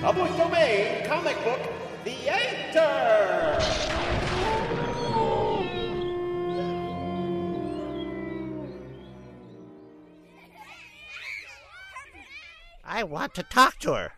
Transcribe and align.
Public 0.00 0.36
domain 0.36 1.04
comic 1.06 1.36
book 1.44 1.60
theater. 2.04 3.58
I 12.84 13.04
want 13.04 13.34
to 13.34 13.44
talk 13.44 13.78
to 13.80 13.94
her. 13.94 14.12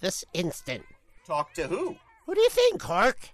This 0.00 0.24
instant. 0.34 0.84
Talk 1.26 1.54
to 1.54 1.66
who? 1.66 1.96
Who 2.26 2.34
do 2.34 2.40
you 2.40 2.50
think, 2.50 2.80
Cork? 2.80 3.30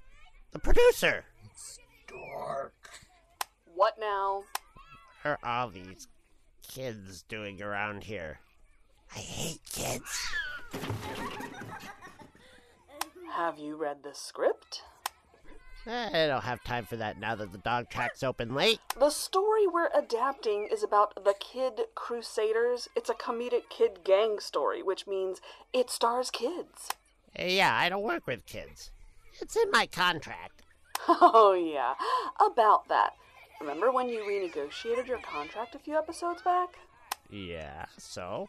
The 0.53 0.61
producer. 0.61 1.25
Stork. 1.55 2.73
What 3.75 3.95
now? 3.99 4.45
What 5.23 5.33
are 5.33 5.39
all 5.43 5.71
these 5.71 6.07
kids 6.63 7.23
doing 7.29 7.61
around 7.61 8.05
here? 8.05 8.39
I 9.15 9.19
hate 9.19 9.61
kids. 9.73 10.29
Have 13.33 13.59
you 13.59 13.77
read 13.77 14.05
the 14.05 14.15
script? 14.15 14.83
I 15.87 16.27
don't 16.27 16.45
have 16.45 16.63
time 16.63 16.85
for 16.85 16.97
that 16.97 17.19
now 17.19 17.35
that 17.35 17.53
the 17.53 17.59
dog 17.59 17.89
track's 17.89 18.23
open 18.23 18.55
late. 18.55 18.81
The 18.99 19.11
story 19.11 19.67
we're 19.67 19.89
adapting 19.97 20.69
is 20.71 20.85
about 20.85 21.25
the 21.25 21.35
Kid 21.41 21.81
Crusaders. 21.95 22.89
It's 22.95 23.09
a 23.09 23.15
comedic 23.15 23.71
kid 23.71 24.01
gang 24.05 24.39
story, 24.41 24.83
which 24.83 25.07
means 25.07 25.41
it 25.73 25.91
stars 25.91 26.31
kids. 26.31 26.91
Yeah, 27.39 27.75
I 27.75 27.89
don't 27.89 28.03
work 28.03 28.27
with 28.27 28.47
kids. 28.47 28.91
It's 29.41 29.57
in 29.57 29.71
my 29.71 29.87
contract. 29.87 30.63
Oh, 31.09 31.55
yeah. 31.55 31.95
About 32.45 32.89
that. 32.89 33.15
Remember 33.61 33.91
when 33.91 34.09
you 34.09 34.21
renegotiated 34.21 35.07
your 35.07 35.19
contract 35.19 35.75
a 35.75 35.79
few 35.79 35.97
episodes 35.97 36.43
back? 36.43 36.71
Yeah, 37.31 37.87
so? 37.97 38.49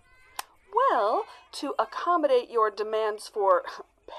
Well, 0.74 1.26
to 1.54 1.74
accommodate 1.78 2.50
your 2.50 2.72
demands 2.72 3.28
for 3.28 3.64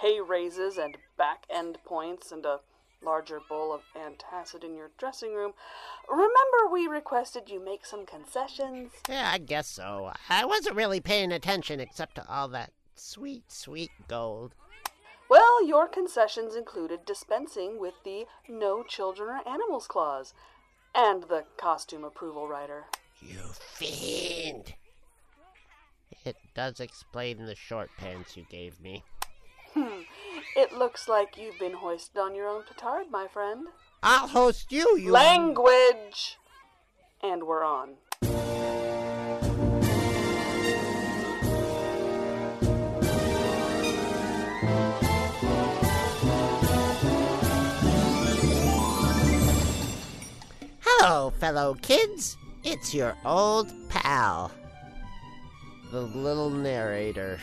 pay 0.01 0.21
raises 0.21 0.77
and 0.79 0.97
back 1.17 1.45
end 1.51 1.79
points 1.85 2.31
and 2.31 2.45
a 2.45 2.61
larger 3.03 3.41
bowl 3.49 3.75
of 3.75 3.81
antacid 3.97 4.63
in 4.65 4.75
your 4.75 4.91
dressing 4.99 5.35
room, 5.35 5.53
remember 6.09 6.71
we 6.71 6.87
requested 6.87 7.49
you 7.49 7.63
make 7.63 7.85
some 7.85 8.07
concessions? 8.07 8.93
Yeah, 9.09 9.31
I 9.33 9.39
guess 9.39 9.69
so. 9.69 10.13
I 10.29 10.45
wasn't 10.45 10.77
really 10.77 11.01
paying 11.01 11.33
attention 11.33 11.81
except 11.81 12.15
to 12.17 12.29
all 12.29 12.49
that 12.49 12.71
sweet, 12.95 13.51
sweet 13.51 13.91
gold. 14.09 14.55
Well, 15.29 15.67
your 15.67 15.89
concessions 15.89 16.55
included 16.55 17.07
dispensing 17.07 17.79
with 17.81 17.95
the 18.05 18.27
No 18.49 18.83
Children 18.83 19.31
or 19.31 19.49
Animals 19.49 19.87
clause 19.87 20.35
and 20.95 21.25
the 21.25 21.45
costume 21.57 22.05
approval 22.05 22.49
rider. 22.49 22.85
You 23.21 23.41
fiend! 23.55 24.75
It 26.25 26.37
does 26.55 26.81
explain 26.81 27.47
the 27.47 27.55
short 27.55 27.91
pants 27.97 28.37
you 28.37 28.45
gave 28.51 28.81
me. 28.81 29.05
Hmm. 29.75 30.03
It 30.55 30.73
looks 30.73 31.09
like 31.09 31.39
you've 31.39 31.59
been 31.59 31.73
hoisted 31.73 32.19
on 32.19 32.35
your 32.35 32.47
own 32.47 32.63
petard, 32.65 33.11
my 33.11 33.27
friend. 33.27 33.69
I'll 34.03 34.29
host 34.29 34.71
you, 34.71 34.99
you. 34.99 35.11
Language! 35.11 36.39
And 37.23 37.45
we're 37.45 37.65
on. 37.65 37.95
Hello, 51.05 51.31
fellow 51.31 51.75
kids. 51.83 52.37
It's 52.63 52.95
your 52.95 53.17
old 53.25 53.73
pal, 53.89 54.53
the 55.91 56.03
little 56.03 56.49
narrator. 56.49 57.41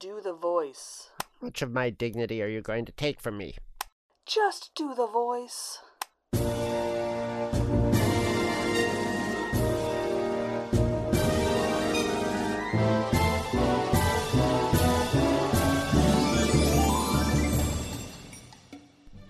Do 0.00 0.22
the 0.24 0.32
voice. 0.32 1.10
Much 1.42 1.60
of 1.60 1.70
my 1.70 1.90
dignity 1.90 2.42
are 2.42 2.48
you 2.48 2.62
going 2.62 2.86
to 2.86 2.92
take 2.92 3.20
from 3.20 3.36
me? 3.36 3.56
Just 4.24 4.70
do 4.74 4.94
the 4.94 5.06
voice. 5.06 5.80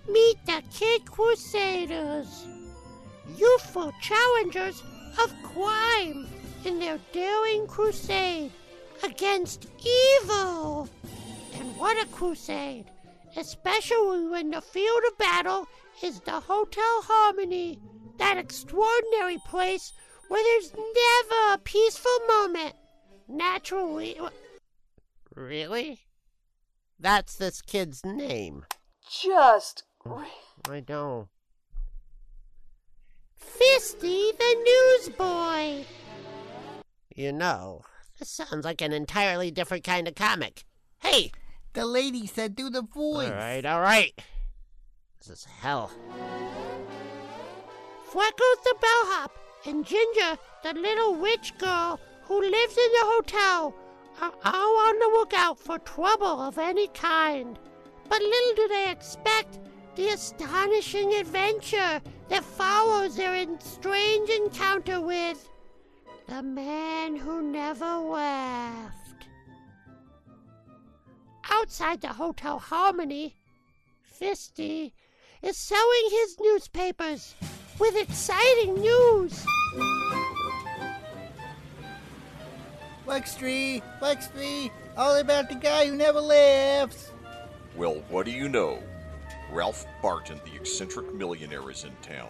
Meet 0.07 0.37
the 0.45 0.63
Kid 0.73 1.03
Crusaders, 1.05 2.47
youthful 3.37 3.91
challengers 4.01 4.83
of 5.23 5.33
crime 5.43 6.27
in 6.65 6.79
their 6.79 6.99
daring 7.11 7.67
crusade 7.67 8.51
against 9.03 9.67
evil. 10.23 10.89
And 11.55 11.75
what 11.77 12.01
a 12.01 12.07
crusade! 12.09 12.85
Especially 13.35 14.25
when 14.27 14.49
the 14.49 14.61
field 14.61 15.01
of 15.07 15.17
battle 15.17 15.67
is 16.03 16.19
the 16.21 16.39
Hotel 16.39 17.01
Harmony, 17.03 17.79
that 18.17 18.37
extraordinary 18.37 19.37
place 19.45 19.93
where 20.27 20.43
there's 20.43 20.73
never 20.73 21.53
a 21.53 21.57
peaceful 21.63 22.19
moment. 22.27 22.73
Naturally. 23.27 24.19
Really? 25.35 26.01
That's 26.99 27.35
this 27.35 27.61
kid's 27.61 28.03
name. 28.05 28.65
Just. 29.09 29.83
I 30.05 30.83
know. 30.87 31.29
Fisty 33.79 34.33
the 34.37 34.97
newsboy. 34.99 35.85
You 37.15 37.31
know, 37.31 37.83
this 38.19 38.29
sounds 38.29 38.65
like 38.65 38.81
an 38.81 38.91
entirely 38.91 39.51
different 39.51 39.85
kind 39.85 40.05
of 40.05 40.15
comic. 40.15 40.65
Hey! 41.01 41.31
The 41.71 41.85
lady 41.85 42.27
said 42.27 42.57
do 42.57 42.69
the 42.69 42.81
voice. 42.81 43.29
All 43.29 43.35
right, 43.35 43.65
all 43.65 43.79
right. 43.79 44.11
This 45.19 45.29
is 45.29 45.45
hell. 45.61 45.91
Freckles 48.03 48.59
the 48.65 48.75
bellhop 48.81 49.37
and 49.65 49.85
Ginger, 49.85 50.37
the 50.61 50.73
little 50.73 51.15
witch 51.15 51.57
girl 51.57 52.01
who 52.23 52.41
lives 52.41 52.77
in 52.77 52.91
the 52.91 53.05
hotel, 53.05 53.73
are 54.21 54.33
all 54.43 54.77
on 54.89 54.99
the 54.99 55.07
lookout 55.07 55.57
for 55.57 55.79
trouble 55.79 56.41
of 56.41 56.57
any 56.57 56.89
kind. 56.89 57.57
But 58.09 58.21
little 58.21 58.55
do 58.57 58.67
they 58.67 58.91
expect 58.91 59.59
the 59.95 60.09
astonishing 60.09 61.13
adventure 61.13 62.01
that 62.29 62.43
follows 62.43 63.15
their 63.15 63.45
strange 63.59 64.29
encounter 64.29 65.01
with 65.01 65.49
the 66.27 66.43
man 66.43 67.15
who 67.15 67.41
never 67.41 67.97
left. 67.97 69.27
Outside 71.49 72.01
the 72.01 72.09
Hotel 72.09 72.59
Harmony, 72.59 73.35
Fisty 74.03 74.93
is 75.41 75.57
selling 75.57 76.09
his 76.11 76.37
newspapers 76.39 77.33
with 77.79 77.95
exciting 77.95 78.75
news. 78.75 79.45
Buckstree, 83.07 83.81
Buckstree, 83.99 84.69
all 84.95 85.15
about 85.15 85.49
the 85.49 85.55
guy 85.55 85.87
who 85.87 85.95
never 85.95 86.21
laughs. 86.21 87.11
Well, 87.75 88.03
what 88.09 88.25
do 88.25 88.31
you 88.31 88.47
know? 88.49 88.83
Ralph 89.51 89.85
Barton, 90.01 90.39
the 90.45 90.55
eccentric 90.55 91.13
millionaire, 91.13 91.69
is 91.69 91.83
in 91.83 91.91
town. 92.01 92.29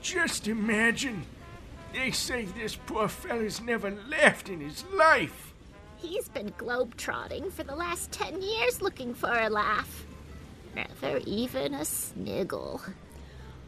Just 0.00 0.48
imagine. 0.48 1.24
They 1.92 2.10
say 2.10 2.46
this 2.46 2.76
poor 2.76 3.08
fella's 3.08 3.60
never 3.60 3.90
laughed 4.08 4.48
in 4.48 4.60
his 4.60 4.84
life. 4.92 5.54
He's 5.96 6.28
been 6.28 6.52
globe-trotting 6.58 7.50
for 7.50 7.62
the 7.62 7.76
last 7.76 8.10
ten 8.12 8.42
years 8.42 8.82
looking 8.82 9.14
for 9.14 9.30
a 9.30 9.48
laugh. 9.48 10.04
Never 10.74 11.18
even 11.24 11.74
a 11.74 11.84
sniggle. 11.84 12.82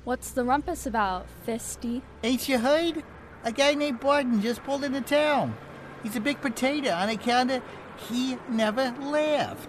What's 0.05 0.31
the 0.33 0.45
rumpus 0.45 0.87
about, 0.87 1.27
Fisty? 1.47 2.03
Ain't 2.23 2.49
you 2.49 2.59
heard? 2.59 3.03
A 3.45 3.53
guy 3.53 3.75
named 3.75 4.01
Barton 4.01 4.43
just 4.43 4.63
pulled 4.65 4.85
into 4.85 5.01
town. 5.01 5.57
He's 6.03 6.17
a 6.17 6.21
big 6.21 6.41
potato 6.41 6.91
on 6.91 7.09
account 7.09 7.51
of 7.51 7.63
he 8.09 8.37
never 8.49 8.95
laughed. 9.01 9.69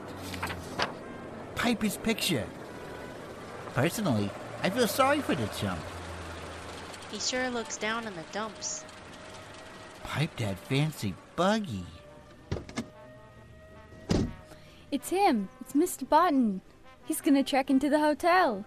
Piper's 1.57 1.98
picture. 1.98 2.45
Personally, 3.74 4.30
I 4.62 4.69
feel 4.69 4.88
sorry 4.88 5.21
for 5.21 5.33
the 5.33 5.48
chump. 5.48 5.80
He 7.12 7.19
sure 7.19 7.50
looks 7.50 7.77
down 7.77 8.06
in 8.06 8.15
the 8.15 8.21
dumps. 8.31 8.86
Pipe 10.04 10.36
that 10.38 10.59
fancy 10.59 11.15
buggy. 11.36 11.83
It's 14.92 15.09
him. 15.09 15.50
It's 15.59 15.74
Mr. 15.74 16.07
Barton. 16.07 16.62
He's 17.06 17.21
gonna 17.21 17.44
check 17.44 17.69
into 17.69 17.89
the 17.89 18.00
hotel. 18.00 18.63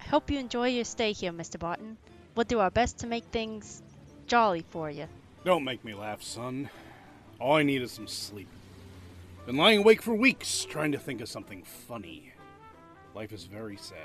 I 0.00 0.04
hope 0.08 0.30
you 0.30 0.38
enjoy 0.38 0.68
your 0.68 0.84
stay 0.84 1.12
here, 1.12 1.32
Mr. 1.32 1.58
Barton. 1.58 1.96
We'll 2.34 2.44
do 2.44 2.58
our 2.58 2.70
best 2.70 2.98
to 2.98 3.06
make 3.06 3.24
things 3.26 3.82
jolly 4.26 4.64
for 4.68 4.90
you. 4.90 5.06
Don't 5.44 5.64
make 5.64 5.84
me 5.84 5.94
laugh, 5.94 6.22
son. 6.22 6.68
All 7.38 7.54
I 7.54 7.62
need 7.62 7.82
is 7.82 7.92
some 7.92 8.08
sleep. 8.08 8.48
Been 9.46 9.56
lying 9.58 9.80
awake 9.80 10.00
for 10.00 10.14
weeks 10.14 10.64
trying 10.64 10.92
to 10.92 10.98
think 10.98 11.20
of 11.20 11.28
something 11.28 11.64
funny. 11.64 12.32
Life 13.14 13.30
is 13.30 13.44
very 13.44 13.76
sad. 13.76 13.98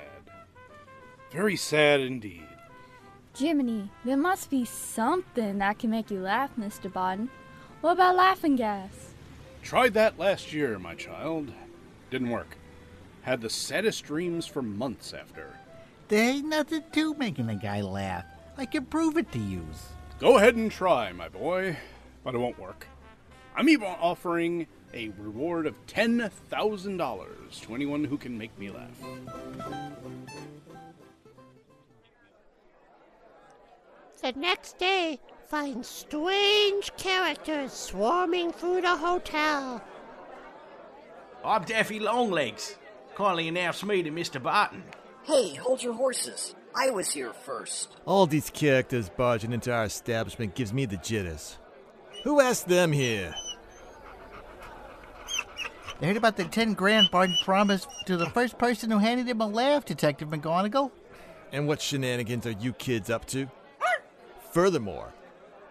Very 1.32 1.56
sad 1.56 2.00
indeed. 2.00 2.46
Jiminy, 3.34 3.90
there 4.04 4.18
must 4.18 4.50
be 4.50 4.66
something 4.66 5.56
that 5.56 5.78
can 5.78 5.88
make 5.88 6.10
you 6.10 6.20
laugh, 6.20 6.50
Mr. 6.58 6.92
Barton. 6.92 7.30
What 7.80 7.92
about 7.92 8.16
laughing 8.16 8.56
gas? 8.56 9.14
Tried 9.62 9.94
that 9.94 10.18
last 10.18 10.52
year, 10.52 10.78
my 10.78 10.94
child. 10.94 11.50
Didn't 12.10 12.28
work. 12.28 12.58
Had 13.22 13.40
the 13.40 13.48
saddest 13.48 14.04
dreams 14.04 14.44
for 14.46 14.60
months 14.60 15.14
after. 15.14 15.56
There 16.08 16.28
ain't 16.28 16.48
nothing 16.48 16.82
to 16.92 17.14
making 17.14 17.48
a 17.48 17.54
guy 17.54 17.80
laugh. 17.80 18.26
I 18.58 18.66
can 18.66 18.84
prove 18.84 19.16
it 19.16 19.32
to 19.32 19.38
yous. 19.38 19.88
Go 20.18 20.36
ahead 20.36 20.56
and 20.56 20.70
try, 20.70 21.12
my 21.12 21.30
boy, 21.30 21.78
but 22.24 22.34
it 22.34 22.38
won't 22.38 22.58
work. 22.58 22.86
I'm 23.56 23.70
even 23.70 23.88
offering 23.88 24.66
a 24.92 25.10
reward 25.18 25.66
of 25.66 25.74
$10,000 25.86 27.60
to 27.62 27.74
anyone 27.74 28.04
who 28.04 28.16
can 28.16 28.36
make 28.36 28.56
me 28.58 28.70
laugh. 28.70 28.88
The 34.22 34.32
next 34.32 34.78
day 34.78 35.18
finds 35.48 35.88
strange 35.88 36.92
characters 36.96 37.72
swarming 37.72 38.52
through 38.52 38.82
the 38.82 38.96
hotel. 38.96 39.82
I'm 41.44 41.64
Daffy 41.64 41.98
Longlegs. 41.98 42.76
Kindly 43.14 43.48
announce 43.48 43.82
me 43.82 44.02
to 44.02 44.10
Mr. 44.10 44.42
Barton. 44.42 44.84
Hey, 45.22 45.54
hold 45.54 45.82
your 45.82 45.94
horses. 45.94 46.54
I 46.76 46.90
was 46.90 47.10
here 47.10 47.32
first. 47.32 47.96
All 48.04 48.26
these 48.26 48.50
characters 48.50 49.08
barging 49.08 49.52
into 49.52 49.72
our 49.72 49.84
establishment 49.84 50.54
gives 50.54 50.72
me 50.72 50.86
the 50.86 50.98
jitters. 50.98 51.58
Who 52.24 52.40
asked 52.40 52.68
them 52.68 52.92
here? 52.92 53.34
They 56.00 56.06
heard 56.06 56.16
about 56.16 56.36
the 56.36 56.44
10 56.44 56.74
grand 56.74 57.10
Barton 57.10 57.36
promised 57.44 57.88
to 58.06 58.16
the 58.16 58.30
first 58.30 58.56
person 58.56 58.90
who 58.90 58.98
handed 58.98 59.28
him 59.28 59.40
a 59.42 59.46
laugh, 59.46 59.84
Detective 59.84 60.30
McGonagall. 60.30 60.90
And 61.52 61.68
what 61.68 61.82
shenanigans 61.82 62.46
are 62.46 62.52
you 62.52 62.72
kids 62.72 63.10
up 63.10 63.26
to? 63.26 63.48
Furthermore, 64.50 65.12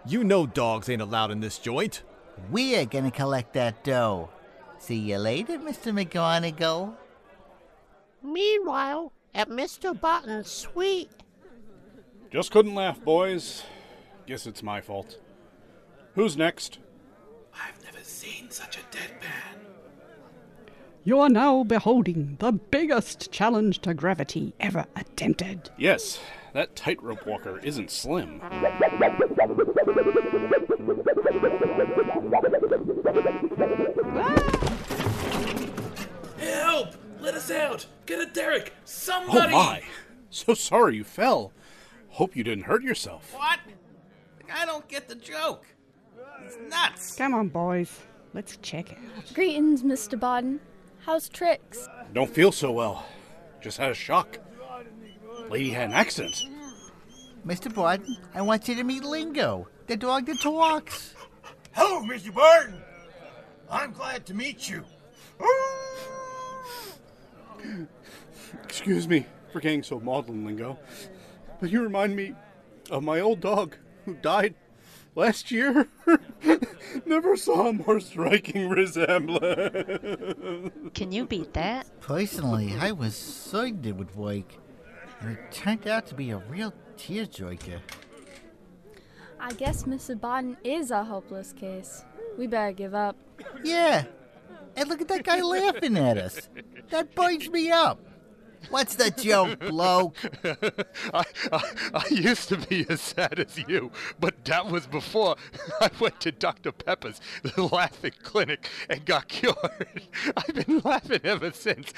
you 0.06 0.24
know 0.24 0.46
dogs 0.46 0.88
ain't 0.88 1.02
allowed 1.02 1.32
in 1.32 1.40
this 1.40 1.58
joint. 1.58 2.04
We're 2.52 2.86
gonna 2.86 3.12
collect 3.12 3.54
that 3.54 3.84
dough. 3.84 4.30
See 4.78 4.96
you 4.98 5.18
later, 5.18 5.58
Mr. 5.58 5.92
McGonagall. 5.92 6.94
Meanwhile, 8.22 9.12
at 9.34 9.50
Mr. 9.50 10.00
Barton's 10.00 10.50
suite, 10.50 11.10
Just 12.32 12.52
couldn't 12.52 12.76
laugh, 12.76 13.04
boys. 13.04 13.64
Guess 14.28 14.46
it's 14.46 14.62
my 14.62 14.80
fault. 14.82 15.18
Who's 16.14 16.38
next? 16.38 16.78
I've 17.54 17.84
never 17.84 18.04
seen 18.04 18.52
such 18.52 18.78
a 18.78 18.82
deadpan. 18.96 19.69
You 21.04 21.20
are 21.20 21.30
now 21.30 21.64
beholding 21.64 22.36
the 22.40 22.52
biggest 22.52 23.32
challenge 23.32 23.80
to 23.80 23.94
gravity 23.94 24.54
ever 24.60 24.86
attempted. 24.98 25.70
Yes, 25.78 26.20
that 26.54 26.76
tightrope 26.76 27.26
walker 27.26 27.58
isn't 27.60 27.90
slim. 27.90 28.42
Ah! 28.44 28.50
Help! 36.38 36.96
Let 37.22 37.34
us 37.36 37.50
out! 37.50 37.86
Get 38.06 38.20
a 38.20 38.26
Derek! 38.26 38.74
Oh, 38.76 38.80
Somebody! 38.84 39.54
Oh 39.54 39.58
my! 39.58 39.84
So 40.30 40.54
sorry 40.54 40.98
you 40.98 41.04
fell. 41.06 41.54
Hope 42.10 42.36
you 42.36 42.44
didn't 42.44 42.66
hurt 42.66 42.84
yourself. 42.84 43.34
What? 43.34 43.60
I 44.54 44.66
don't 44.66 44.88
get 44.90 45.08
the 45.08 45.16
joke. 45.16 45.66
It's 46.44 46.58
nuts. 46.70 47.16
Come 47.16 47.34
on, 47.34 47.48
boys. 47.48 48.02
Let's 48.34 48.58
check 48.58 48.92
it. 48.92 48.98
Greetings, 49.34 49.84
Mr. 49.84 50.20
Barton. 50.20 50.60
How's 51.10 51.28
tricks? 51.28 51.90
Don't 52.14 52.30
feel 52.30 52.52
so 52.52 52.72
well. 52.72 53.04
Just 53.62 53.80
had 53.80 53.90
a 53.90 53.96
shock. 53.96 54.38
Lady 55.50 55.72
had 55.72 55.90
an 55.90 55.96
accident. 55.96 56.44
Mr. 57.44 57.74
Barton, 57.74 58.16
I 58.36 58.44
want 58.44 58.68
you 58.68 58.76
to 58.76 58.84
meet 58.84 59.04
Lingo, 59.04 59.68
the 59.88 59.98
dog 59.98 60.28
that 60.28 60.40
talks. 60.40 61.16
Hello, 61.72 62.04
Mr. 62.04 62.32
Barton. 62.32 62.84
I'm 63.72 63.92
glad 63.92 64.28
to 64.28 64.36
meet 64.36 64.70
you. 64.70 64.86
Excuse 68.64 69.08
me 69.08 69.26
for 69.52 69.62
getting 69.62 69.82
so 69.82 70.00
maudlin, 70.00 70.46
Lingo, 70.46 70.78
but 71.60 71.72
you 71.72 71.82
remind 71.82 72.16
me 72.16 72.36
of 72.92 73.02
my 73.02 73.20
old 73.20 73.40
dog 73.40 73.78
who 74.06 74.14
died 74.14 74.54
last 75.16 75.50
year. 75.50 75.88
Never 77.10 77.36
saw 77.36 77.70
a 77.70 77.74
more 77.74 78.00
striking 78.00 78.70
resemblance. 78.70 80.72
Can 80.94 81.12
you 81.12 81.26
beat 81.26 81.54
that? 81.54 81.88
Personally, 82.02 82.76
I 82.80 82.92
was 82.92 83.16
certain 83.16 83.84
it 83.84 83.96
would 83.96 84.16
work, 84.16 84.54
and 85.20 85.32
it 85.32 85.52
turned 85.52 85.88
out 85.88 86.06
to 86.08 86.14
be 86.14 86.30
a 86.30 86.38
real 86.38 86.72
tearjerker. 86.98 87.80
I 89.40 89.54
guess 89.54 89.86
Mr. 89.86 90.22
Barton 90.22 90.56
is 90.64 90.92
a 90.92 91.04
hopeless 91.04 91.52
case. 91.52 92.06
We 92.38 92.46
better 92.46 92.74
give 92.74 92.94
up. 92.94 93.16
Yeah, 93.64 94.04
and 94.76 94.88
look 94.88 95.02
at 95.02 95.08
that 95.08 95.24
guy 95.24 95.42
laughing 95.42 95.98
at 95.98 96.20
us. 96.20 96.48
That 96.92 97.16
burns 97.16 97.50
me 97.50 97.72
up. 97.72 98.00
What's 98.70 98.96
the 98.96 99.10
joke, 99.10 99.60
bloke? 99.60 100.16
I, 101.14 101.24
I, 101.52 101.72
I 101.94 102.04
used 102.12 102.50
to 102.50 102.58
be 102.58 102.86
as 102.90 103.02
sad 103.02 103.40
as 103.40 103.58
you, 103.68 103.92
but 104.20 104.46
that 104.46 104.68
was 104.70 104.86
before 104.86 105.36
I 105.82 105.90
went 106.00 106.20
to 106.22 106.32
Dr. 106.32 106.72
Pepper's, 106.72 107.20
the 107.42 107.64
laughing 107.64 108.12
clinic, 108.22 108.68
and 108.90 109.06
got 109.06 109.28
cured. 109.28 109.56
I've 110.38 110.54
been 110.66 110.80
laughing 110.84 111.22
ever 111.24 111.52
since. 111.52 111.92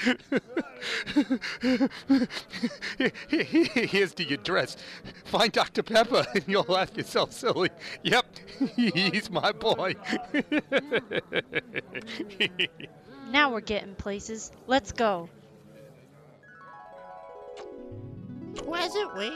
Here- 2.98 3.10
here- 3.28 3.86
Here's 3.92 4.14
the 4.14 4.32
address. 4.32 4.76
Find 5.24 5.52
Dr. 5.52 5.82
Pepper, 5.82 6.24
and 6.34 6.44
you'll 6.46 6.64
laugh 6.68 6.96
yourself 6.96 7.32
silly. 7.32 7.70
Yep, 8.02 8.26
he's 8.76 9.30
my 9.30 9.52
boy. 9.52 9.94
Now 13.30 13.52
we're 13.52 13.60
getting 13.60 13.94
places. 13.94 14.50
Let's 14.66 14.92
go. 14.92 15.28
Presently, 18.56 19.32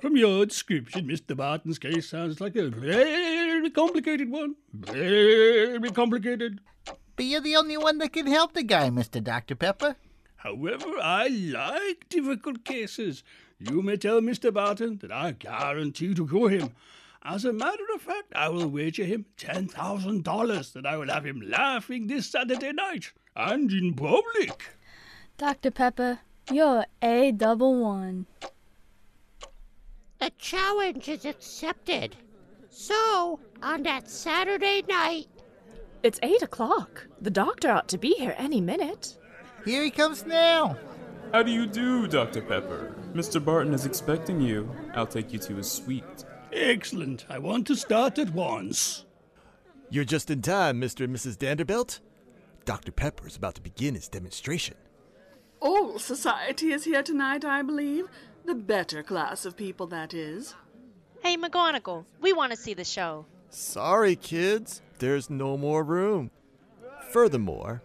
From 0.00 0.16
your 0.16 0.46
description, 0.46 1.06
Mr. 1.08 1.36
Barton's 1.36 1.78
case 1.78 2.08
sounds 2.08 2.40
like 2.40 2.56
a 2.56 2.68
very 2.68 3.70
complicated 3.70 4.30
one. 4.30 4.56
Very 4.72 5.90
complicated. 5.90 6.60
But 7.16 7.24
you're 7.26 7.40
the 7.40 7.56
only 7.56 7.76
one 7.76 7.98
that 7.98 8.12
can 8.12 8.26
help 8.26 8.54
the 8.54 8.64
guy, 8.64 8.90
Mr. 8.90 9.22
Dr. 9.22 9.54
Pepper. 9.54 9.96
However, 10.36 10.90
I 11.00 11.28
like 11.28 12.08
difficult 12.08 12.64
cases. 12.64 13.22
You 13.58 13.82
may 13.82 13.96
tell 13.96 14.20
Mr. 14.20 14.52
Barton 14.52 14.98
that 14.98 15.12
I 15.12 15.30
guarantee 15.32 16.12
to 16.14 16.26
cure 16.26 16.50
him. 16.50 16.70
As 17.22 17.44
a 17.46 17.52
matter 17.52 17.84
of 17.94 18.02
fact, 18.02 18.32
I 18.34 18.50
will 18.50 18.68
wager 18.68 19.04
him 19.04 19.24
$10,000 19.38 20.72
that 20.74 20.84
I 20.84 20.96
will 20.98 21.08
have 21.08 21.24
him 21.24 21.40
laughing 21.40 22.08
this 22.08 22.26
Saturday 22.26 22.72
night 22.72 23.12
and 23.34 23.70
in 23.72 23.94
public. 23.94 24.74
Dr. 25.38 25.70
Pepper, 25.70 26.18
you're 26.50 26.84
a 27.02 27.32
double 27.32 27.80
one. 27.80 28.26
the 30.20 30.30
challenge 30.38 31.08
is 31.08 31.24
accepted. 31.24 32.16
So, 32.70 33.38
on 33.62 33.82
that 33.84 34.08
Saturday 34.10 34.82
night, 34.88 35.28
It's 36.02 36.18
eight 36.22 36.42
o'clock. 36.42 37.06
The 37.20 37.30
doctor 37.30 37.70
ought 37.70 37.88
to 37.88 37.98
be 37.98 38.12
here 38.14 38.34
any 38.36 38.60
minute. 38.60 39.16
Here 39.64 39.82
he 39.82 39.90
comes 39.90 40.26
now. 40.26 40.76
How 41.32 41.42
do 41.42 41.50
you 41.50 41.66
do, 41.66 42.06
Dr. 42.06 42.42
Pepper? 42.42 42.94
Mr. 43.14 43.42
Barton 43.42 43.72
is 43.74 43.86
expecting 43.86 44.40
you. 44.40 44.68
I'll 44.94 45.06
take 45.06 45.32
you 45.32 45.38
to 45.40 45.56
his 45.56 45.70
suite. 45.70 46.24
Excellent. 46.52 47.24
I 47.30 47.38
want 47.38 47.66
to 47.68 47.74
start 47.76 48.18
at 48.18 48.30
once. 48.34 49.04
You're 49.90 50.04
just 50.04 50.30
in 50.30 50.42
time, 50.42 50.80
Mr. 50.80 51.04
and 51.04 51.14
Mrs. 51.16 51.38
Vanderbilt. 51.38 52.00
Dr. 52.64 52.92
Pepper 52.92 53.26
is 53.26 53.36
about 53.36 53.54
to 53.56 53.62
begin 53.62 53.94
his 53.94 54.08
demonstration. 54.08 54.76
All 55.60 55.98
society 55.98 56.72
is 56.72 56.84
here 56.84 57.02
tonight, 57.02 57.44
I 57.44 57.62
believe. 57.62 58.06
The 58.44 58.54
better 58.54 59.02
class 59.02 59.44
of 59.44 59.56
people, 59.56 59.86
that 59.88 60.12
is. 60.12 60.54
Hey, 61.22 61.36
McGonagall, 61.36 62.04
we 62.20 62.32
want 62.32 62.52
to 62.52 62.58
see 62.58 62.74
the 62.74 62.84
show. 62.84 63.24
Sorry, 63.48 64.16
kids, 64.16 64.82
there's 64.98 65.30
no 65.30 65.56
more 65.56 65.82
room. 65.82 66.30
Furthermore, 67.10 67.82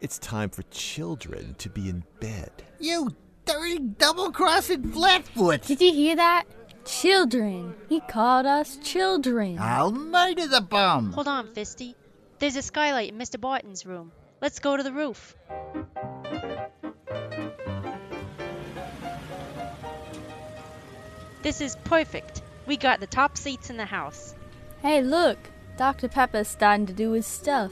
it's 0.00 0.18
time 0.18 0.50
for 0.50 0.62
children 0.64 1.54
to 1.58 1.70
be 1.70 1.88
in 1.88 2.04
bed. 2.20 2.50
You 2.78 3.14
dirty 3.46 3.78
double 3.78 4.32
crossing 4.32 4.90
flatfoot. 4.90 5.62
Did 5.62 5.80
you 5.80 5.92
hear 5.92 6.16
that? 6.16 6.44
Children. 6.84 7.74
He 7.88 8.00
called 8.00 8.44
us 8.44 8.76
children. 8.82 9.58
I'll 9.58 9.92
murder 9.92 10.46
the 10.46 10.60
bum. 10.60 11.12
Hold 11.12 11.28
on, 11.28 11.46
Fisty. 11.54 11.94
There's 12.38 12.56
a 12.56 12.62
skylight 12.62 13.12
in 13.12 13.18
Mr. 13.18 13.40
Barton's 13.40 13.86
room. 13.86 14.12
Let's 14.42 14.58
go 14.58 14.76
to 14.76 14.82
the 14.82 14.92
roof. 14.92 15.34
This 21.44 21.60
is 21.60 21.76
perfect. 21.84 22.40
We 22.66 22.78
got 22.78 23.00
the 23.00 23.06
top 23.06 23.36
seats 23.36 23.68
in 23.68 23.76
the 23.76 23.84
house. 23.84 24.34
Hey, 24.80 25.02
look. 25.02 25.36
Dr. 25.76 26.08
Pepper's 26.08 26.48
starting 26.48 26.86
to 26.86 26.94
do 26.94 27.12
his 27.12 27.26
stuff. 27.26 27.70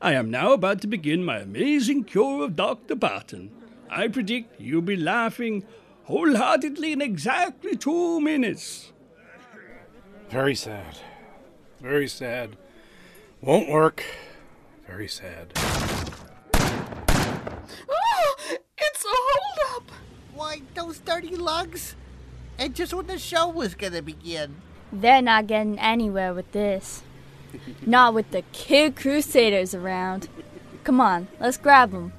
I 0.00 0.12
am 0.12 0.30
now 0.30 0.52
about 0.52 0.80
to 0.82 0.86
begin 0.86 1.24
my 1.24 1.38
amazing 1.38 2.04
cure 2.04 2.44
of 2.44 2.54
Dr. 2.54 2.94
Barton. 2.94 3.50
I 3.90 4.06
predict 4.06 4.60
you'll 4.60 4.82
be 4.82 4.94
laughing 4.94 5.64
wholeheartedly 6.04 6.92
in 6.92 7.02
exactly 7.02 7.74
two 7.74 8.20
minutes. 8.20 8.92
Very 10.28 10.54
sad. 10.54 10.98
Very 11.80 12.06
sad. 12.06 12.56
Won't 13.40 13.68
work. 13.68 14.04
Very 14.86 15.08
sad. 15.08 15.52
Oh, 17.88 18.36
it's 18.78 19.04
a 19.04 19.08
holdup! 19.08 19.90
Why, 20.54 20.62
those 20.74 21.00
dirty 21.00 21.34
lugs? 21.34 21.96
And 22.58 22.76
just 22.76 22.94
when 22.94 23.08
the 23.08 23.18
show 23.18 23.48
was 23.48 23.74
gonna 23.74 24.02
begin. 24.02 24.54
They're 24.92 25.20
not 25.20 25.48
getting 25.48 25.80
anywhere 25.80 26.32
with 26.32 26.52
this. 26.52 27.02
not 27.84 28.14
with 28.14 28.30
the 28.30 28.42
Kid 28.52 28.94
Crusaders 28.94 29.74
around. 29.74 30.28
Come 30.84 31.00
on, 31.00 31.26
let's 31.40 31.56
grab 31.56 31.90
them. 31.90 32.12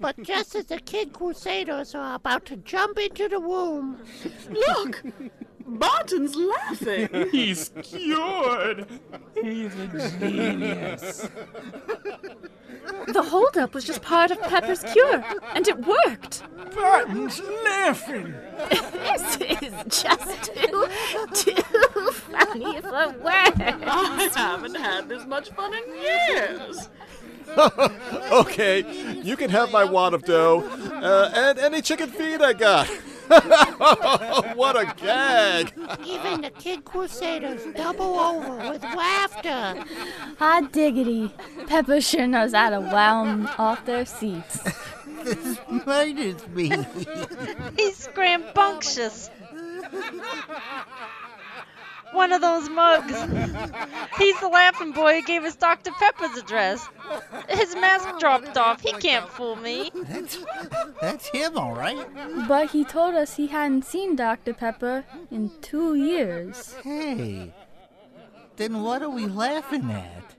But 0.00 0.20
just 0.22 0.56
as 0.56 0.64
the 0.66 0.80
Kid 0.80 1.12
Crusaders 1.12 1.94
are 1.94 2.16
about 2.16 2.44
to 2.46 2.56
jump 2.56 2.98
into 2.98 3.28
the 3.28 3.38
womb. 3.38 4.00
Look! 4.50 5.04
Barton's 5.64 6.34
laughing! 6.34 7.28
He's 7.30 7.70
cured! 7.82 8.86
He's 9.40 9.74
a 9.76 10.18
genius. 10.18 11.28
The 13.08 13.22
holdup 13.22 13.74
was 13.74 13.84
just 13.84 14.02
part 14.02 14.30
of 14.30 14.40
Pepper's 14.42 14.82
cure, 14.82 15.24
and 15.54 15.66
it 15.66 15.78
worked. 15.86 16.42
Barton's 16.74 17.40
laughing. 17.64 18.34
this 18.70 19.36
is 19.40 20.02
just 20.02 20.44
too, 20.44 20.88
too 21.34 21.62
funny 22.12 22.80
for 22.80 23.10
words. 23.20 23.60
I 23.60 24.30
haven't 24.34 24.76
had 24.76 25.08
this 25.08 25.26
much 25.26 25.50
fun 25.50 25.72
in 25.74 25.94
years. 25.96 26.88
okay, 28.32 29.20
you 29.22 29.36
can 29.36 29.50
have 29.50 29.70
my 29.70 29.84
wad 29.84 30.14
of 30.14 30.24
dough 30.24 30.62
uh, 30.94 31.30
and 31.34 31.58
any 31.58 31.82
chicken 31.82 32.08
feed 32.08 32.42
I 32.42 32.52
got. 32.52 32.88
what 34.54 34.76
a 34.76 34.92
gag! 34.96 35.72
Even 36.04 36.42
the 36.42 36.50
Kid 36.50 36.84
Crusaders 36.84 37.62
double 37.74 38.18
over 38.18 38.70
with 38.70 38.82
laughter. 38.82 39.84
Hot 40.38 40.72
diggity. 40.72 41.32
Pepper 41.66 42.00
sure 42.00 42.26
knows 42.26 42.52
how 42.52 42.70
to 42.70 42.80
wow 42.80 43.24
'em 43.24 43.48
off 43.58 43.84
their 43.86 44.04
seats. 44.04 44.58
This 45.22 45.58
murders 45.86 46.46
me. 46.48 46.68
He's 47.76 48.06
scrambunctious. 48.06 49.30
One 52.14 52.32
of 52.32 52.40
those 52.40 52.68
mugs. 52.68 53.12
He's 54.18 54.38
the 54.40 54.48
laughing 54.48 54.92
boy 54.92 55.20
who 55.20 55.26
gave 55.26 55.42
us 55.42 55.56
Dr. 55.56 55.90
Pepper's 55.90 56.38
address. 56.38 56.88
His 57.48 57.74
mask 57.74 58.20
dropped 58.20 58.56
off. 58.56 58.80
He 58.80 58.92
can't 58.92 59.28
fool 59.28 59.56
me. 59.56 59.90
That's, 59.94 60.38
that's 61.00 61.28
him, 61.28 61.58
all 61.58 61.74
right. 61.74 62.06
But 62.46 62.70
he 62.70 62.84
told 62.84 63.16
us 63.16 63.34
he 63.34 63.48
hadn't 63.48 63.84
seen 63.84 64.14
Dr. 64.14 64.54
Pepper 64.54 65.04
in 65.32 65.50
two 65.60 65.96
years. 65.96 66.74
Hey, 66.84 67.52
then 68.56 68.82
what 68.82 69.02
are 69.02 69.10
we 69.10 69.26
laughing 69.26 69.90
at? 69.90 70.36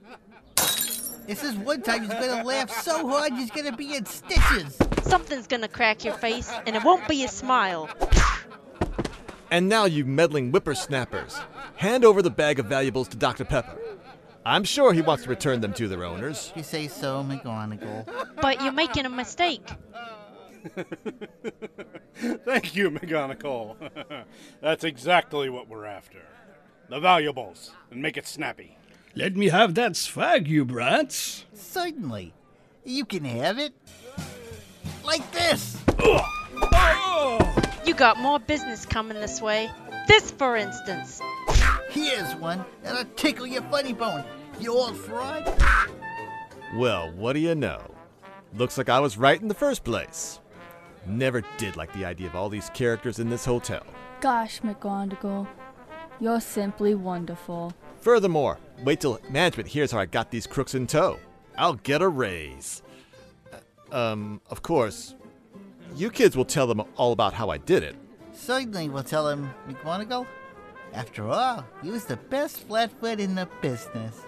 This 1.26 1.44
is 1.44 1.54
one 1.56 1.82
time 1.82 2.02
he's 2.02 2.08
gonna 2.08 2.44
laugh 2.44 2.70
so 2.70 3.06
hard 3.08 3.32
he's 3.34 3.50
gonna 3.50 3.76
be 3.76 3.96
in 3.96 4.06
stitches. 4.06 4.78
Something's 5.02 5.46
gonna 5.46 5.68
crack 5.68 6.04
your 6.04 6.14
face, 6.14 6.50
and 6.66 6.74
it 6.74 6.84
won't 6.84 7.06
be 7.08 7.24
a 7.24 7.28
smile. 7.28 7.90
And 9.50 9.68
now, 9.68 9.84
you 9.84 10.04
meddling 10.04 10.50
whippersnappers, 10.50 11.38
hand 11.76 12.04
over 12.04 12.22
the 12.22 12.30
bag 12.30 12.58
of 12.58 12.66
valuables 12.66 13.08
to 13.08 13.16
Dr. 13.16 13.44
Pepper. 13.44 13.78
I'm 14.44 14.64
sure 14.64 14.92
he 14.92 15.02
wants 15.02 15.24
to 15.24 15.28
return 15.28 15.60
them 15.60 15.72
to 15.74 15.88
their 15.88 16.04
owners. 16.04 16.52
You 16.54 16.62
say 16.62 16.86
so, 16.88 17.24
McGonagall. 17.24 18.06
But 18.40 18.62
you're 18.62 18.72
making 18.72 19.04
a 19.04 19.10
mistake. 19.10 19.68
Thank 22.44 22.76
you, 22.76 22.90
McGonagall. 22.90 23.76
That's 24.60 24.84
exactly 24.84 25.50
what 25.50 25.68
we're 25.68 25.84
after. 25.84 26.22
The 26.88 27.00
valuables, 27.00 27.72
and 27.90 28.00
make 28.00 28.16
it 28.16 28.26
snappy. 28.26 28.78
Let 29.16 29.34
me 29.36 29.48
have 29.48 29.74
that 29.74 29.96
swag, 29.96 30.46
you 30.46 30.64
brats. 30.64 31.44
Certainly. 31.54 32.32
You 32.84 33.04
can 33.04 33.24
have 33.24 33.58
it. 33.58 33.72
Like 35.04 35.28
this. 35.32 35.76
You 37.84 37.94
got 37.94 38.18
more 38.18 38.38
business 38.38 38.86
coming 38.86 39.18
this 39.18 39.40
way. 39.40 39.70
This, 40.06 40.30
for 40.30 40.56
instance. 40.56 41.20
Here's 41.96 42.34
one 42.34 42.62
that'll 42.82 43.10
tickle 43.16 43.46
your 43.46 43.62
funny 43.62 43.94
bone, 43.94 44.22
you 44.60 44.70
old 44.74 44.98
fraud. 44.98 45.50
Well, 46.76 47.10
what 47.12 47.32
do 47.32 47.38
you 47.38 47.54
know? 47.54 47.80
Looks 48.52 48.76
like 48.76 48.90
I 48.90 49.00
was 49.00 49.16
right 49.16 49.40
in 49.40 49.48
the 49.48 49.54
first 49.54 49.82
place. 49.82 50.40
Never 51.06 51.42
did 51.56 51.74
like 51.74 51.90
the 51.94 52.04
idea 52.04 52.26
of 52.26 52.36
all 52.36 52.50
these 52.50 52.68
characters 52.74 53.18
in 53.18 53.30
this 53.30 53.46
hotel. 53.46 53.82
Gosh, 54.20 54.60
McGonagall, 54.60 55.46
you're 56.20 56.42
simply 56.42 56.94
wonderful. 56.94 57.72
Furthermore, 58.02 58.58
wait 58.84 59.00
till 59.00 59.18
management 59.30 59.66
hears 59.66 59.90
how 59.90 59.98
I 59.98 60.04
got 60.04 60.30
these 60.30 60.46
crooks 60.46 60.74
in 60.74 60.86
tow. 60.86 61.18
I'll 61.56 61.76
get 61.76 62.02
a 62.02 62.08
raise. 62.08 62.82
Uh, 63.90 63.96
um, 63.96 64.42
of 64.50 64.60
course, 64.60 65.14
you 65.94 66.10
kids 66.10 66.36
will 66.36 66.44
tell 66.44 66.66
them 66.66 66.82
all 66.96 67.12
about 67.12 67.32
how 67.32 67.48
I 67.48 67.56
did 67.56 67.82
it. 67.82 67.96
Certainly, 68.34 68.90
we'll 68.90 69.02
tell 69.02 69.24
them, 69.24 69.50
McGonagall. 69.66 70.26
After 70.92 71.28
all, 71.28 71.64
he 71.82 71.90
was 71.90 72.04
the 72.06 72.16
best 72.16 72.60
flatfoot 72.60 73.20
in 73.20 73.34
the 73.34 73.48
business. 73.60 74.22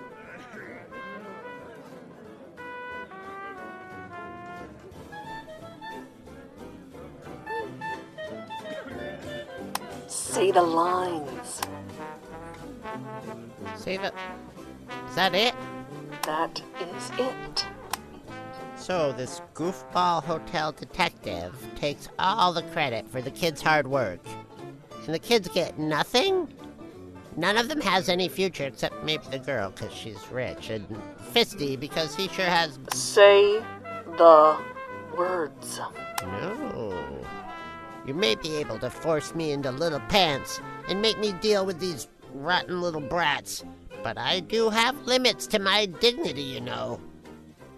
Say 10.06 10.50
the 10.50 10.62
lines. 10.62 11.60
Save 13.76 14.02
it. 14.04 14.14
Is 15.08 15.14
that 15.14 15.34
it? 15.34 15.54
That 16.22 16.62
is 16.80 17.10
it. 17.18 17.66
So 18.76 19.12
this 19.12 19.42
goofball 19.54 20.22
hotel 20.22 20.72
detective 20.72 21.54
takes 21.74 22.08
all 22.18 22.52
the 22.52 22.62
credit 22.62 23.08
for 23.08 23.20
the 23.20 23.30
kids' 23.30 23.60
hard 23.60 23.86
work. 23.86 24.20
And 25.08 25.14
the 25.14 25.18
kids 25.18 25.48
get 25.48 25.78
nothing? 25.78 26.52
None 27.34 27.56
of 27.56 27.70
them 27.70 27.80
has 27.80 28.10
any 28.10 28.28
future 28.28 28.64
except 28.64 29.02
maybe 29.04 29.24
the 29.30 29.38
girl 29.38 29.70
because 29.70 29.90
she's 29.90 30.18
rich, 30.30 30.68
and 30.68 30.86
Fisty 31.32 31.76
because 31.76 32.14
he 32.14 32.28
sure 32.28 32.44
has. 32.44 32.78
Say 32.92 33.62
the 34.18 34.58
words. 35.16 35.80
No. 36.22 37.16
You 38.06 38.12
may 38.12 38.34
be 38.34 38.56
able 38.56 38.78
to 38.80 38.90
force 38.90 39.34
me 39.34 39.52
into 39.52 39.70
little 39.70 40.00
pants 40.10 40.60
and 40.90 41.00
make 41.00 41.18
me 41.18 41.32
deal 41.40 41.64
with 41.64 41.80
these 41.80 42.08
rotten 42.34 42.82
little 42.82 43.00
brats, 43.00 43.64
but 44.02 44.18
I 44.18 44.40
do 44.40 44.68
have 44.68 45.06
limits 45.06 45.46
to 45.46 45.58
my 45.58 45.86
dignity, 45.86 46.42
you 46.42 46.60
know. 46.60 47.00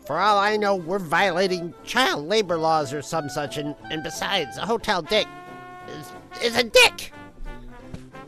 For 0.04 0.18
all 0.18 0.36
I 0.36 0.56
know, 0.56 0.74
we're 0.74 0.98
violating 0.98 1.74
child 1.84 2.26
labor 2.26 2.58
laws 2.58 2.92
or 2.92 3.02
some 3.02 3.28
such, 3.28 3.56
and, 3.56 3.76
and 3.88 4.02
besides, 4.02 4.56
a 4.56 4.66
hotel 4.66 5.00
dick 5.00 5.28
is, 5.86 6.12
is 6.42 6.56
a 6.56 6.64
dick! 6.64 7.12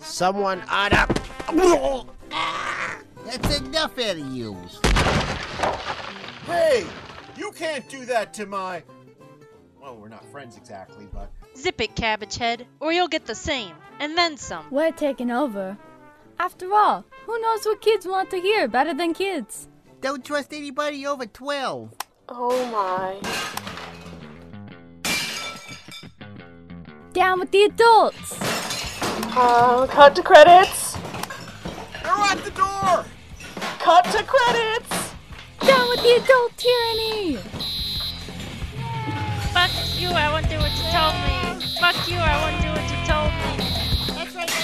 Someone 0.02 0.62
ought 0.68 0.90
to. 0.90 2.06
That's 3.24 3.58
enough 3.60 3.98
out 3.98 4.16
of 4.16 4.26
you. 4.28 4.56
Hey, 6.46 6.84
you 7.36 7.52
can't 7.52 7.88
do 7.88 8.04
that 8.06 8.34
to 8.34 8.46
my. 8.46 8.82
Well, 9.80 9.96
we're 9.96 10.08
not 10.08 10.24
friends 10.30 10.56
exactly, 10.56 11.06
but. 11.12 11.30
Zip 11.56 11.80
it, 11.80 11.94
cabbage 11.96 12.36
head, 12.36 12.66
or 12.80 12.92
you'll 12.92 13.08
get 13.08 13.26
the 13.26 13.34
same, 13.34 13.74
and 14.00 14.16
then 14.18 14.36
some. 14.36 14.66
We're 14.70 14.92
taking 14.92 15.30
over. 15.30 15.76
After 16.38 16.72
all, 16.72 17.04
who 17.26 17.40
knows 17.40 17.64
what 17.64 17.80
kids 17.80 18.06
want 18.06 18.30
to 18.30 18.40
hear 18.40 18.68
better 18.68 18.94
than 18.94 19.14
kids? 19.14 19.68
Don't 20.00 20.24
trust 20.24 20.52
anybody 20.52 21.06
over 21.06 21.26
12. 21.26 21.94
Oh 22.28 22.66
my. 22.66 23.20
Down 27.12 27.40
with 27.40 27.50
the 27.50 27.64
adults! 27.64 28.61
Uh, 29.24 29.86
cut 29.86 30.14
to 30.16 30.22
credits. 30.22 30.94
They're 32.02 32.12
at 32.12 32.44
the 32.44 32.50
door! 32.50 33.04
Cut 33.78 34.04
to 34.06 34.22
credits. 34.24 35.14
Down 35.60 35.88
with 35.88 36.02
the 36.02 36.22
adult 36.22 36.56
tyranny! 36.56 37.36
Fuck 39.52 39.70
you, 39.98 40.08
I 40.08 40.30
won't 40.32 40.48
do 40.48 40.58
what 40.58 40.72
you 40.76 40.84
told 40.92 41.14
me. 41.24 41.66
Fuck 41.80 42.08
you, 42.08 42.16
I 42.18 42.36
won't 42.42 42.62
do 42.62 42.68
what 42.68 42.90
you 42.90 42.98
told 43.06 43.32
me. 43.32 44.14
That's 44.14 44.34
right! 44.34 44.62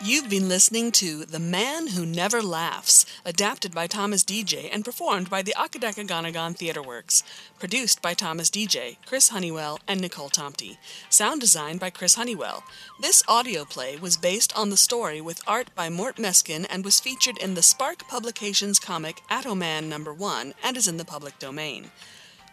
You've 0.00 0.30
been 0.30 0.48
listening 0.48 0.92
to 0.92 1.26
The 1.26 1.40
Man 1.40 1.88
Who 1.88 2.06
Never 2.06 2.40
Laughs, 2.40 3.04
adapted 3.28 3.74
by 3.74 3.86
Thomas 3.86 4.24
Deja 4.24 4.72
and 4.72 4.82
performed 4.82 5.28
by 5.28 5.42
the 5.42 5.54
Akadakaganagon 5.54 6.56
Theatre 6.56 6.82
Works. 6.82 7.22
Produced 7.58 8.00
by 8.00 8.14
Thomas 8.14 8.48
Deja, 8.48 8.96
Chris 9.04 9.28
Honeywell, 9.28 9.78
and 9.86 10.00
Nicole 10.00 10.30
Tomty. 10.30 10.78
Sound 11.10 11.42
designed 11.42 11.78
by 11.78 11.90
Chris 11.90 12.14
Honeywell. 12.14 12.64
This 13.02 13.22
audio 13.28 13.66
play 13.66 13.98
was 13.98 14.16
based 14.16 14.56
on 14.56 14.70
the 14.70 14.78
story 14.78 15.20
with 15.20 15.42
art 15.46 15.68
by 15.74 15.90
Mort 15.90 16.16
Meskin 16.16 16.66
and 16.70 16.86
was 16.86 17.00
featured 17.00 17.36
in 17.36 17.52
the 17.52 17.62
Spark 17.62 18.08
Publications 18.08 18.78
comic 18.78 19.20
Atoman 19.30 19.88
number 19.90 20.14
1 20.14 20.54
and 20.64 20.78
is 20.78 20.88
in 20.88 20.96
the 20.96 21.04
public 21.04 21.38
domain. 21.38 21.90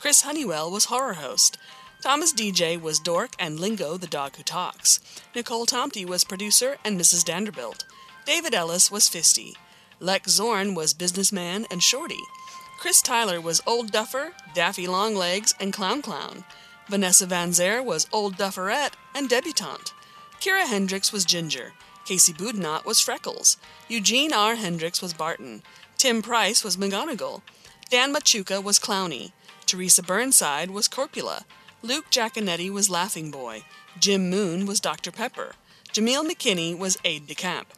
Chris 0.02 0.24
Honeywell 0.24 0.70
was 0.70 0.86
horror 0.86 1.14
host. 1.14 1.58
Thomas 2.02 2.34
Deja 2.34 2.78
was 2.78 3.00
Dork 3.00 3.32
and 3.40 3.62
Lingo, 3.62 3.96
the 3.96 4.08
dog 4.08 4.36
who 4.36 4.44
talks. 4.44 5.00
Nicole 5.34 5.66
Tomty 5.66 6.06
was 6.06 6.26
producer 6.26 6.76
and 6.84 7.00
Mrs. 7.00 7.26
Vanderbilt. 7.26 7.86
David 8.26 8.54
Ellis 8.54 8.92
was 8.92 9.08
Fisty. 9.08 9.56
Lex 10.00 10.32
Zorn 10.32 10.76
was 10.76 10.94
businessman 10.94 11.66
and 11.72 11.82
Shorty. 11.82 12.20
Chris 12.80 13.02
Tyler 13.02 13.40
was 13.40 13.62
Old 13.66 13.92
Duffer, 13.92 14.34
Daffy 14.54 14.88
Longlegs, 14.88 15.56
and 15.60 15.72
Clown 15.72 16.02
Clown. 16.02 16.44
Vanessa 16.88 17.26
Van 17.26 17.54
Zer 17.54 17.82
was 17.82 18.08
Old 18.12 18.36
Dufferette 18.38 18.96
and 19.16 19.30
Debutante. 19.30 19.94
Kira 20.40 20.66
Hendricks 20.68 21.12
was 21.12 21.26
Ginger. 21.26 21.74
Casey 22.06 22.34
Boudinot 22.34 22.86
was 22.86 23.00
Freckles. 23.00 23.58
Eugene 23.88 24.34
R. 24.34 24.56
Hendricks 24.56 25.02
was 25.02 25.14
Barton. 25.14 25.64
Tim 25.98 26.22
Price 26.22 26.64
was 26.64 26.78
McGonagall. 26.78 27.42
Dan 27.90 28.14
Machuca 28.14 28.64
was 28.64 28.78
Clowny. 28.78 29.32
Teresa 29.66 30.04
Burnside 30.04 30.70
was 30.70 30.88
Corpula. 30.88 31.46
Luke 31.82 32.12
Giaconetti 32.12 32.70
was 32.70 32.90
Laughing 32.90 33.32
Boy. 33.32 33.64
Jim 34.00 34.30
Moon 34.30 34.66
was 34.66 34.80
Dr. 34.80 35.12
Pepper. 35.12 35.54
Jameel 35.94 36.30
McKinney 36.30 36.78
was 36.78 36.98
Aide 37.06 37.26
de 37.26 37.34
Camp. 37.34 37.70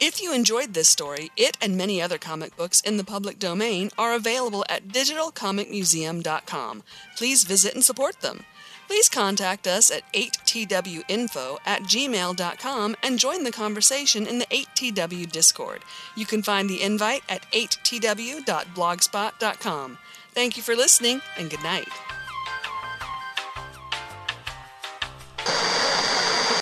If 0.00 0.20
you 0.20 0.34
enjoyed 0.34 0.74
this 0.74 0.88
story, 0.88 1.30
it 1.36 1.56
and 1.60 1.76
many 1.76 2.02
other 2.02 2.18
comic 2.18 2.56
books 2.56 2.80
in 2.80 2.96
the 2.96 3.04
public 3.04 3.38
domain 3.38 3.90
are 3.96 4.12
available 4.14 4.64
at 4.68 4.88
digitalcomicmuseum.com. 4.88 6.82
Please 7.16 7.44
visit 7.44 7.74
and 7.74 7.84
support 7.84 8.20
them. 8.20 8.44
Please 8.86 9.08
contact 9.08 9.66
us 9.66 9.90
at 9.90 10.02
8twinfo 10.12 11.56
at 11.64 11.80
gmail.com 11.82 12.96
and 13.02 13.18
join 13.18 13.44
the 13.44 13.52
conversation 13.52 14.26
in 14.26 14.38
the 14.38 14.46
8tw 14.46 15.32
Discord. 15.32 15.80
You 16.16 16.26
can 16.26 16.42
find 16.42 16.68
the 16.68 16.82
invite 16.82 17.22
at 17.28 17.50
8tw.blogspot.com. 17.52 19.98
Thank 20.32 20.56
you 20.56 20.62
for 20.62 20.74
listening 20.74 21.20
and 21.38 21.48
good 21.48 21.62
night. 21.62 21.88